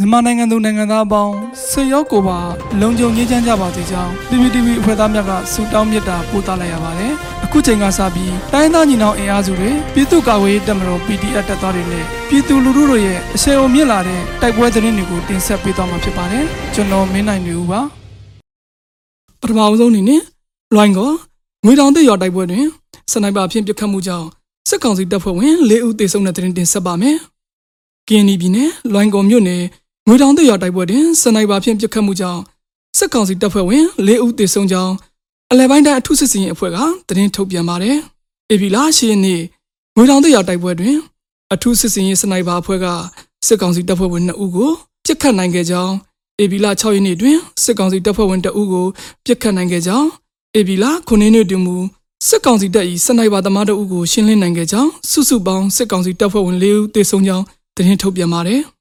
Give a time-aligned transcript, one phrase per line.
[0.00, 1.34] မြန်မာနိုင်ငံသူနိုင်ငံသားအပေါင်း
[1.70, 2.38] ဆွေရောက်ကိုပါ
[2.80, 7.12] လုံခြုံရေးချမ်းကြပါစေကြောင်း PPTV အဖွဲ့သားများကဆုတောင်းမေတ္တာပို့သလိုက်ရပါတယ်။
[7.44, 17.80] အခုချိန်ကစပြီးတိုင်းသားညီနောင်အင်အားစုတွေပြည်သူ့ကာကွယ်ရေးတပ်မတော် PDF တပ်သားတွေနဲ့ပြည်သူလူထုတို့ရဲ့အဆင်အုံမြင့်လာတဲ့တိုက်ပွဲသတင်းတွေကိုတင်ဆက်ပေးသွားမှာဖြစ်ပါတယ်။ကျွန်တော်မင်းနိုင်နေဦးပါ။
[19.40, 20.22] ပထမအဆုံးအနေနဲ့
[20.74, 21.00] လွိုင်းက
[21.64, 22.64] ငွေတောင်တဲ့ရွာတိုက်ပွဲတွင်
[23.12, 24.26] စနိုက်ပါဖြင့်ပစ်ခတ်မှုကြောင့်
[24.68, 27.16] စစ်ကောင်စီတပ်ဖွဲ့ဝင်၄ဦးသေဆုံးတဲ့သတင်းတင်ဆက်ပါမယ်။
[28.08, 29.62] ကင်းနီပြည်နယ်လွိုင်းကော်မြို့နယ်
[30.08, 32.40] ငွေတောင်တဲ့ရွာတိုက်ပွဲတွင်စနိုက်ပါဖြင့်ပစ်ခတ်မှုကြောင့်
[32.98, 34.94] စစ်ကောင်စီတပ်ဖွဲ့ဝင်၄ဦးသေဆုံးကြောင်း
[35.50, 36.78] အလဲပိုင်းတိုင်းအထူးစစ်စင်ရေးအဖွဲ့က
[37.08, 37.96] သတင်းထုတ်ပြန်ပါတယ်။
[38.50, 39.40] အေဗီလာရှိရက်နေ့
[39.96, 40.96] ငွေတောင်တဲ့ရွာတိုက်ပွဲတွင်
[41.52, 42.86] အထူးစစ်စင်ရေးစနိုက်ပါအဖွဲ့က
[43.46, 44.70] စစ်ကောင်စီတပ်ဖွဲ့ဝင်2ဦးကို
[45.04, 45.94] ပစ်ခတ်နိုင်ခဲ့ကြောင်း
[46.40, 48.86] အေဗီလာ6ရက်နေ့တွင်စစ်ကောင်စီတပ်ဖွဲ့ဝင်2ဦးကို
[49.24, 50.08] ပစ်ခတ်နိုင်ခဲ့ကြောင်း
[50.56, 51.76] အေဗီလာ9ရက်နေ့တွင်မူ
[52.28, 57.44] စစ်ကောင်စီတပ်၏စနိုက်ပါသမားတို့ဦးကိုရှင်းလင်းနိုင်ခဲ့ကြောင်းစုစုပေါင်းစစ်ကောင်စီတပ်ဖွဲ့ဝင်၄ဦးသေဆုံးကြောင်း
[57.76, 58.62] သတင်းထုတ်ပြန်ပါတယ်။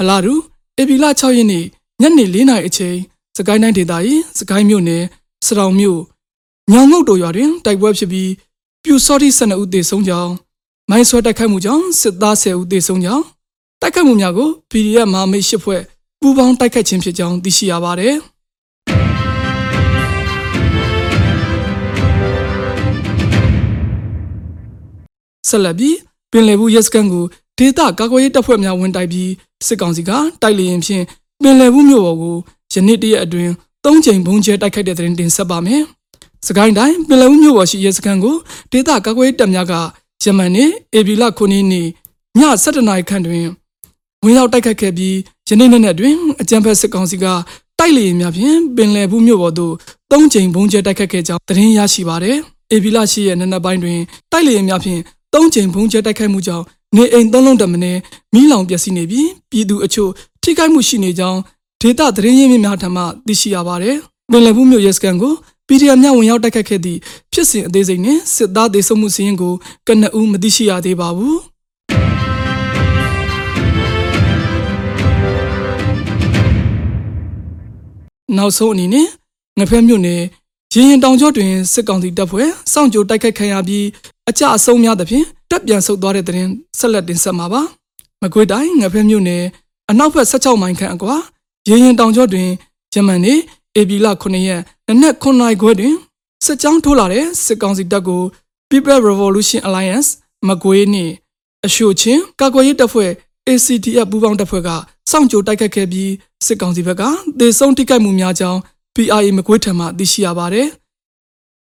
[0.00, 0.34] အလားတူ
[0.80, 1.64] ဧပြီလ6ရက်နေ့
[2.00, 2.96] ညနေ4နာရီအချိန်
[3.36, 5.04] စကိုင်းတိုင်းဒေသကြီးစကိုင်းမြို့နယ်
[5.46, 6.00] စတောင်မြို့
[6.72, 8.30] ညောင်ငုတ်တို့ရွာတွင်တိုက်ပွဲဖြစ်ပြီး
[8.82, 10.32] ပြူစောတိ12ဦးသေဆုံးကြောင်း
[10.90, 13.24] မိုင်းဆွဲတိုက်ခိုက်မှုကြောင့်စစ်သား10ဦးသေဆုံးကြောင်း
[13.80, 15.82] တိုက်ခိုက်မှုများကို PDF မဟာမိတ်၈ဖွဲ့
[16.20, 18.14] ပူးပေါင်းတိုက်ခိုက်ခြင်းဖြစ်ကြောင်းသိရှိရပါတယ်။
[25.48, 25.96] ဆက်လက်ပြီး
[26.30, 27.24] ပင်လယ်ဘူးရဲစခန်းကို
[27.58, 29.30] ဒေသကာကွယ်ရေးတပ်ဖွဲ့များဝင်တိုက်ပြီး
[29.66, 30.10] စစ်ကောင်စီက
[30.42, 31.04] တိုက်လေရင်ဖြင့်
[31.42, 32.36] ပင်လယ်ဘူးမြို့ပေါ်ကို
[32.72, 33.52] ယနေ့တရက်အတွင်း
[33.84, 35.82] ၃ချိန်ဘုံကျဲတိုက်ခိုက်တဲ့တဲ့တင်ဆက်ပါမယ်။
[36.46, 38.36] စကိုင်းတိုင်းပင်လယ်ဘူးမြို့ပေါ်ရှိရဲစခန်းကို
[38.72, 39.74] ဒေသကာကွယ်ရေးတပ်များက
[40.24, 41.86] ယမန်နေ့ဧပြီလ9ရက်နေ့ည
[42.38, 43.46] 7:00နာရီခန့်တွင်
[44.22, 45.16] ဝင်ရောက်တိုက်ခိုက်ခဲ့ပြီး
[45.48, 47.24] ယနေ့နေ့နဲ့တွင်အကြံဖက်စစ်ကောင်စီက
[47.78, 49.74] တိုက်လေရင်များဖြင့်ပင်လယ်ဘူးမြို့ပေါ်သို့
[50.12, 52.36] ၃ချိန်ဘုံကျဲတိုက်ခိုက်ခဲ့ကြောင်းသတင်းရရှိပါသည်။
[52.74, 53.98] ဧပြီလ10ရက်နေ့နက်ပိုင်းတွင်
[54.32, 55.00] တိုက်လေရင်များဖြင့်
[55.34, 57.96] ၃ချိန်ဘုံကျဲတိုက်ခိုက်မှုကြောင့် နေအိမ်သုံးလုံးတမနဲ့
[58.34, 60.10] မိလောင်ပျက်စီးနေပြီးပြည်သူအချို့
[60.42, 61.40] ထိခိုက်မှုရှိနေကြောင်း
[61.80, 63.96] ဒေတာသတင်းရင်းမြစ်များထံမှသိရှိရပါတယ်။
[64.30, 65.34] ပင်လယ်ဘူးမြို့ရဲစခန်းကို
[65.68, 66.98] PDF များဝင်ရောက်တိုက်ခတ်ခဲ့သည့်
[67.32, 69.54] ဖြစ်စဉ်အသေးစိတ်နဲ့စစ်သားဒေဆုံးမှုစီးရင်ကို
[69.86, 71.36] ကနအူးမသိရှိရသေးပါဘူး။
[78.36, 79.06] နောက်ဆုံးအနေနဲ့
[79.58, 80.22] ငဖက်မြို့နယ်
[80.74, 83.86] ရရင်တောင်ကျောတွင်စစ်ကောင်စီတပ်ဖွဲ့စောင့်ကြိုတိုက်ခိုက်ခံရပြီး
[84.30, 87.62] အကြအဆုံးများသဖြင့်တက်ပြန်ဆုတ်သွားတဲ့တဲ့ရင်ဆက်လက်တင်ဆက်မှာပါ။
[88.22, 89.44] မကွေးတိုင်းငဖက်မြို့နယ်
[89.90, 91.14] အနောက်ဘက်16မိုင်ခန့်အကွာ
[91.68, 92.48] ရရင်တောင်ကျောတွင်
[92.92, 93.34] ဂျမန်နေ
[93.76, 95.94] အေဘီလာ9ရက်နနက်9နာရီခွဲတွင်
[96.44, 98.22] စစ်ကြောင်းထိုးလာတဲ့စစ်ကောင်စီတပ်ကို
[98.70, 100.08] People Revolution Alliance
[100.48, 101.12] မကွေးနှင့်
[101.66, 103.10] အရှိုချင်းကာကွယ်ရေးတပ်ဖွဲ့
[103.48, 104.70] ACTF ပူးပေါင်းတပ်ဖွဲ့က
[105.10, 106.10] စောင့်ကြိုတိုက်ခတ်ခဲ့ပြီး
[106.46, 107.02] စစ်ကောင်စီဘက်က
[107.40, 108.60] ဒေဆုံးထိခိုက်မှုများကြောင်း
[108.94, 110.68] PRA မကွေးထံမှသိရှိရပါတယ်။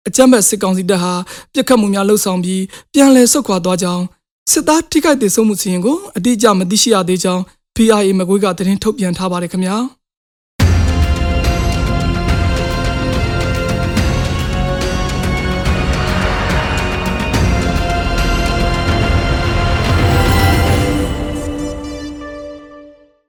[0.08, 1.14] အကြမ်းဖက်စစ်ကောင်စီတပ်ဟာ
[1.54, 4.04] ပြစ်ခတ်မှုများလှုပ်ဆောင်ပြီးပြန်လည်ဆုတ်ခွာသွားကြောင်း
[4.52, 7.44] စစ်သားထိခိုက်ဒေဆုံးမှုစီရင်ကိုအတိအကျမသိရှိရသေးကြောင်း
[7.76, 9.78] PRA မကွေးကသတင်းထုတ်ပြန်ထားပါတယ်ခင်ဗျာ။